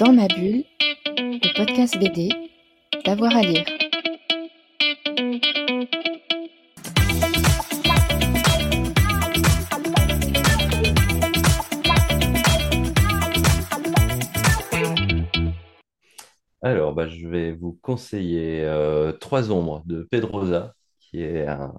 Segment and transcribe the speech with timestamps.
[0.00, 0.64] Dans ma bulle,
[1.16, 2.28] le podcast BD,
[3.04, 3.64] d'avoir à lire.
[16.62, 21.72] Alors, bah, je vais vous conseiller euh, Trois ombres de Pedrosa, qui est un,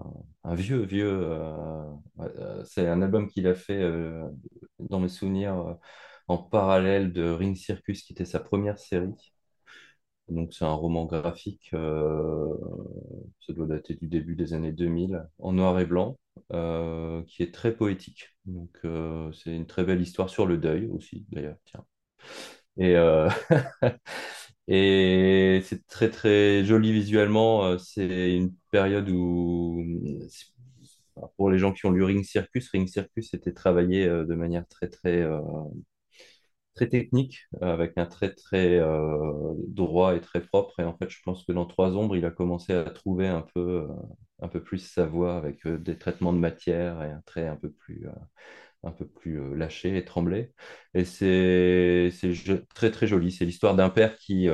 [0.53, 1.11] vieux, vieux.
[1.11, 1.83] euh,
[2.19, 3.81] euh, c'est un album qu'il a fait,
[4.79, 5.77] dans mes souvenirs,
[6.27, 9.13] en parallèle de Ring Circus, qui était sa première série.
[10.29, 12.47] Donc, c'est un roman graphique, euh,
[13.45, 16.17] ça doit dater du début des années 2000, en noir et blanc,
[16.53, 18.29] euh, qui est très poétique.
[18.45, 21.57] Donc, euh, c'est une très belle histoire sur le deuil aussi, d'ailleurs.
[21.65, 21.85] Tiens.
[22.77, 22.95] Et,
[24.67, 27.77] et c'est très très joli visuellement.
[27.79, 29.83] C'est une période où,
[31.37, 34.89] pour les gens qui ont lu Ring Circus, Ring Circus était travaillé de manière très
[34.89, 35.23] très
[36.75, 40.79] très technique, avec un trait très euh, droit et très propre.
[40.79, 43.41] Et en fait, je pense que dans Trois Ombres, il a commencé à trouver un
[43.41, 43.87] peu euh,
[44.41, 47.55] un peu plus sa voix avec euh, des traitements de matière et un trait un
[47.55, 48.07] peu plus
[48.83, 50.53] un peu plus lâché et tremblé.
[50.93, 52.11] Et c'est
[52.75, 53.31] très très joli.
[53.31, 54.47] C'est l'histoire d'un père qui,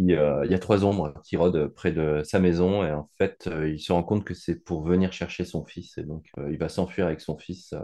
[0.00, 3.46] euh, il y a trois ombres qui rôdent près de sa maison et en fait
[3.46, 6.50] euh, il se rend compte que c'est pour venir chercher son fils et donc euh,
[6.52, 7.74] il va s'enfuir avec son fils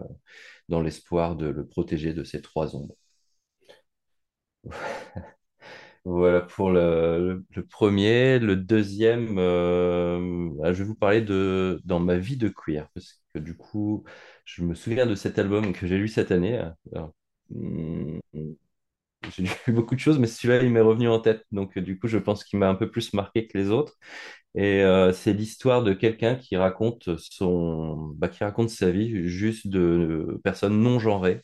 [0.69, 2.95] dans l'espoir de le protéger de ces trois ombres.
[6.05, 8.39] Voilà pour le, premier.
[8.39, 13.39] Le deuxième, ah, je vais vous parler de Dans ma vie de queer, parce que
[13.39, 14.05] du coup,
[14.45, 16.63] je me souviens de cet album que j'ai lu cette année.
[17.55, 18.21] Hum,
[19.37, 21.45] j'ai lu beaucoup de choses, mais celui-là, il m'est revenu en tête.
[21.53, 23.95] Donc, euh, du coup, je pense qu'il m'a un peu plus marqué que les autres.
[24.55, 29.69] Et euh, c'est l'histoire de quelqu'un qui raconte son, bah, qui raconte sa vie juste
[29.69, 31.43] de personnes non genrées.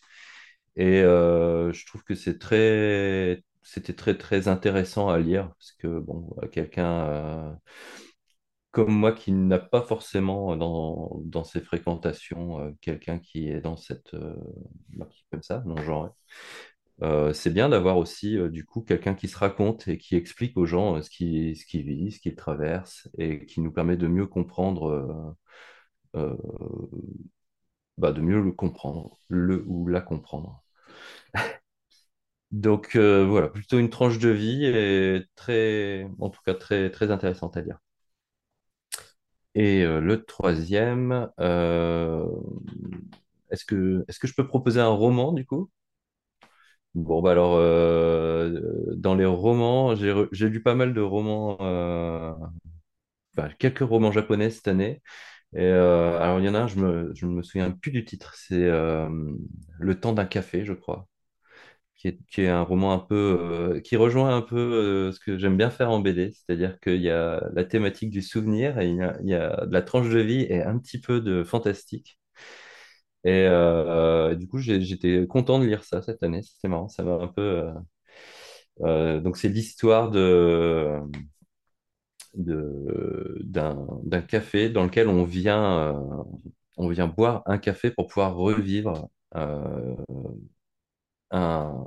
[0.77, 6.01] Et euh, je trouve que c'est très, c'était très, très intéressant à lire parce que,
[6.01, 7.59] bon, quelqu'un
[8.73, 14.15] comme moi qui n'a pas forcément dans, dans ses fréquentations quelqu'un qui est dans cette,
[14.91, 16.11] bah, comme ça, non-genré,
[17.02, 20.57] euh, c'est bien d'avoir aussi, euh, du coup, quelqu'un qui se raconte et qui explique
[20.57, 23.96] aux gens euh, ce qu'il ce qu'il vit, ce qu'il traverse et qui nous permet
[23.98, 25.36] de mieux comprendre,
[27.98, 30.62] bah, de mieux le comprendre, le ou la comprendre.
[32.52, 37.56] Donc voilà, plutôt une tranche de vie et très, en tout cas très, très intéressante
[37.56, 37.79] à lire.
[39.56, 41.29] Et le troisième,
[43.51, 45.70] est-ce que, est-ce que je peux proposer un roman du coup?
[46.96, 48.58] Bon, bah alors, euh,
[48.96, 52.33] dans les romans, j'ai j'ai lu pas mal de romans, euh,
[53.58, 55.02] quelques romans japonais cette année.
[55.55, 58.05] Et euh, alors, il y en a un, je me, je me souviens plus du
[58.06, 58.68] titre, c'est
[59.79, 61.08] Le temps d'un café, je crois.
[61.96, 65.56] qui est, qui est un roman un peu qui rejoint un peu ce que j'aime
[65.56, 69.02] bien faire en BD, c'est-à-dire qu'il y a la thématique du souvenir et il y
[69.02, 72.18] a, il y a de la tranche de vie et un petit peu de fantastique.
[73.25, 77.15] Et euh, du coup, j'étais content de lire ça cette année, c'était marrant, ça m'a
[77.15, 77.43] un peu.
[77.43, 77.73] euh,
[78.83, 81.01] euh, donc c'est l'histoire de,
[82.35, 86.03] d'un café dans lequel on vient
[86.77, 89.09] on vient boire un café pour pouvoir revivre
[91.31, 91.85] un,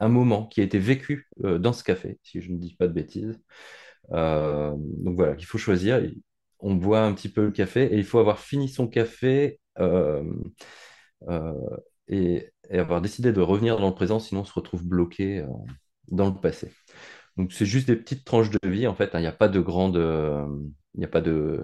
[0.00, 2.92] un- moment qui a été vécu dans ce café, si je ne dis pas de
[2.92, 3.40] bêtises.
[4.10, 6.02] Donc voilà, il faut choisir.
[6.60, 9.60] On boit un petit peu le café et il faut avoir fini son café
[12.08, 15.46] et, et avoir décidé de revenir dans le présent, sinon on se retrouve bloqué euh,
[16.08, 16.70] dans le passé.
[17.36, 19.14] Donc c'est juste des petites tranches de vie en fait.
[19.14, 19.20] hein.
[19.20, 20.46] Il n'y a pas de grande, euh,
[20.94, 21.62] il n'y a pas de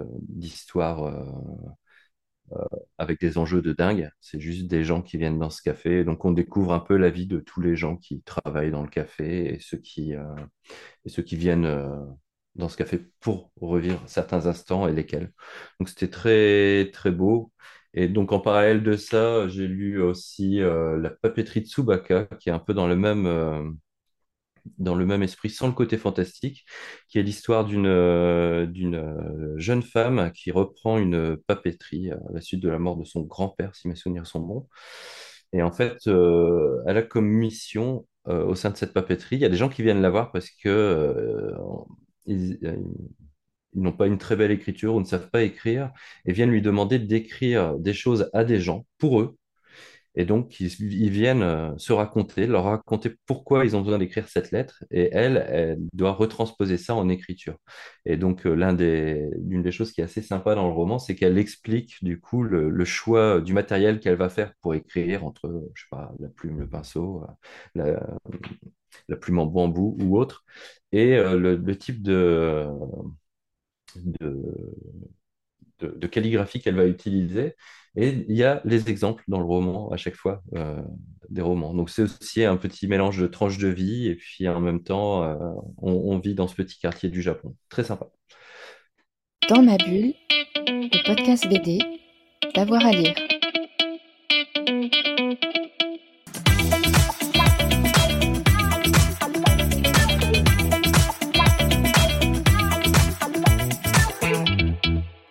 [2.52, 2.64] euh,
[2.98, 4.10] avec des enjeux de dingue.
[4.20, 6.04] C'est juste des gens qui viennent dans ce café.
[6.04, 8.88] Donc, on découvre un peu la vie de tous les gens qui travaillent dans le
[8.88, 10.24] café et ceux qui, euh,
[11.04, 11.88] et ceux qui viennent euh,
[12.56, 15.32] dans ce café pour revivre certains instants et lesquels.
[15.80, 17.52] Donc, c'était très, très beau.
[17.98, 22.48] Et donc, en parallèle de ça, j'ai lu aussi euh, La papeterie de Tsubaka, qui
[22.48, 23.68] est un peu dans le même, euh,
[24.78, 26.64] dans le même esprit, sans le côté fantastique,
[27.08, 32.68] qui est l'histoire d'une euh, jeune femme qui reprend une papeterie à la suite de
[32.68, 34.68] la mort de son grand-père, si mes souvenirs sont bons.
[35.52, 39.48] Et en fait, elle a comme mission au sein de cette papeterie, il y a
[39.48, 41.52] des gens qui viennent la voir parce que
[43.74, 45.90] ils n'ont pas une très belle écriture ou ne savent pas écrire
[46.26, 49.36] et viennent lui demander d'écrire des choses à des gens pour eux
[50.16, 54.50] Et donc, ils, viennent euh, se raconter, leur raconter pourquoi ils ont besoin d'écrire cette
[54.52, 54.84] lettre.
[54.90, 57.56] Et elle, elle doit retransposer ça en écriture.
[58.04, 61.38] Et donc, euh, l'une des choses qui est assez sympa dans le roman, c'est qu'elle
[61.38, 65.88] explique du coup le, choix du matériel qu'elle va faire pour écrire entre, je sais
[65.90, 67.24] pas, la plume, le pinceau,
[67.76, 67.96] euh,
[69.08, 70.44] la, plume en bambou ou autre,
[70.92, 72.66] et le type de,
[74.20, 77.54] de, calligraphie qu'elle va utiliser.
[77.96, 80.80] Et il y a les exemples dans le roman à chaque fois euh,
[81.30, 81.74] des romans.
[81.74, 85.24] Donc c'est aussi un petit mélange de tranches de vie et puis en même temps
[85.24, 85.36] euh,
[85.78, 87.56] on, on, vit dans ce petit quartier du Japon.
[87.68, 88.08] Très sympa.
[89.48, 90.14] Dans ma bulle,
[90.66, 91.78] le podcast BD,
[92.54, 93.14] d'avoir à lire.